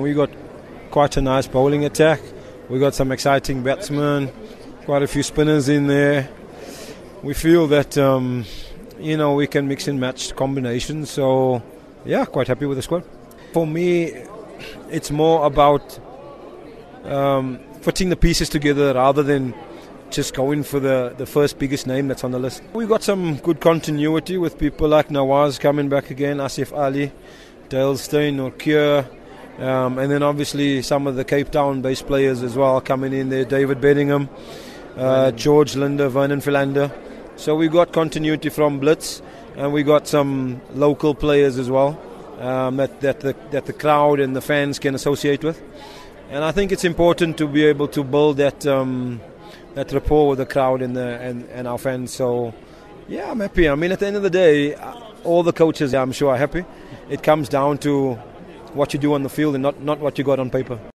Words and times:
We 0.00 0.14
got 0.14 0.30
quite 0.92 1.16
a 1.16 1.20
nice 1.20 1.48
bowling 1.48 1.84
attack. 1.84 2.20
We 2.68 2.78
got 2.78 2.94
some 2.94 3.10
exciting 3.10 3.64
batsmen, 3.64 4.30
quite 4.84 5.02
a 5.02 5.08
few 5.08 5.24
spinners 5.24 5.68
in 5.68 5.88
there. 5.88 6.28
We 7.24 7.34
feel 7.34 7.66
that 7.66 7.98
um, 7.98 8.44
you 9.00 9.16
know 9.16 9.34
we 9.34 9.48
can 9.48 9.66
mix 9.66 9.88
and 9.88 9.98
match 9.98 10.36
combinations. 10.36 11.10
So 11.10 11.64
yeah, 12.04 12.26
quite 12.26 12.46
happy 12.46 12.64
with 12.66 12.78
the 12.78 12.82
squad. 12.82 13.02
For 13.52 13.66
me, 13.66 14.12
it's 14.88 15.10
more 15.10 15.44
about 15.44 15.98
um, 17.02 17.58
putting 17.82 18.08
the 18.08 18.16
pieces 18.16 18.48
together 18.48 18.94
rather 18.94 19.24
than 19.24 19.52
just 20.10 20.32
going 20.32 20.62
for 20.62 20.78
the, 20.78 21.12
the 21.18 21.26
first 21.26 21.58
biggest 21.58 21.88
name 21.88 22.06
that's 22.06 22.22
on 22.22 22.30
the 22.30 22.38
list. 22.38 22.62
We've 22.72 22.88
got 22.88 23.02
some 23.02 23.38
good 23.38 23.58
continuity 23.58 24.38
with 24.38 24.60
people 24.60 24.86
like 24.86 25.08
Nawaz 25.08 25.58
coming 25.58 25.88
back 25.88 26.12
again, 26.12 26.36
Asif 26.36 26.70
Ali, 26.70 27.10
Dale 27.68 27.96
Steyn 27.96 28.36
Nortje. 28.36 29.17
Um, 29.58 29.98
and 29.98 30.10
then 30.10 30.22
obviously 30.22 30.82
some 30.82 31.06
of 31.06 31.16
the 31.16 31.24
Cape 31.24 31.50
Town 31.50 31.82
based 31.82 32.06
players 32.06 32.42
as 32.42 32.56
well 32.56 32.80
coming 32.80 33.12
in 33.12 33.28
there 33.28 33.44
David 33.44 33.80
Bedingham, 33.80 34.28
uh, 34.96 35.32
George 35.32 35.74
Linde, 35.74 36.08
Vernon 36.10 36.40
Philander. 36.40 36.92
So 37.36 37.56
we've 37.56 37.72
got 37.72 37.92
continuity 37.92 38.50
from 38.50 38.78
Blitz 38.78 39.20
and 39.56 39.72
we 39.72 39.82
got 39.82 40.06
some 40.06 40.60
local 40.74 41.14
players 41.14 41.58
as 41.58 41.68
well 41.68 42.00
um, 42.38 42.76
that, 42.76 43.00
that, 43.00 43.20
the, 43.20 43.34
that 43.50 43.66
the 43.66 43.72
crowd 43.72 44.20
and 44.20 44.34
the 44.36 44.40
fans 44.40 44.78
can 44.78 44.94
associate 44.94 45.42
with. 45.42 45.60
And 46.30 46.44
I 46.44 46.52
think 46.52 46.72
it's 46.72 46.84
important 46.84 47.38
to 47.38 47.48
be 47.48 47.64
able 47.64 47.88
to 47.88 48.04
build 48.04 48.36
that 48.36 48.66
um, 48.66 49.20
that 49.74 49.92
rapport 49.92 50.28
with 50.30 50.38
the 50.38 50.46
crowd 50.46 50.82
and, 50.82 50.96
the, 50.96 51.20
and, 51.20 51.48
and 51.50 51.68
our 51.68 51.78
fans. 51.78 52.12
So, 52.12 52.52
yeah, 53.08 53.30
I'm 53.30 53.38
happy. 53.38 53.68
I 53.68 53.74
mean, 53.76 53.92
at 53.92 54.00
the 54.00 54.06
end 54.06 54.16
of 54.16 54.22
the 54.22 54.30
day, 54.30 54.74
all 55.22 55.44
the 55.44 55.52
coaches, 55.52 55.94
I'm 55.94 56.10
sure, 56.10 56.30
are 56.32 56.36
happy. 56.36 56.64
It 57.08 57.22
comes 57.22 57.48
down 57.48 57.78
to 57.78 58.18
what 58.78 58.94
you 58.94 59.00
do 59.00 59.12
on 59.12 59.22
the 59.24 59.28
field 59.28 59.54
and 59.56 59.62
not, 59.62 59.80
not 59.82 59.98
what 59.98 60.16
you 60.16 60.24
got 60.24 60.38
on 60.38 60.48
paper. 60.48 60.78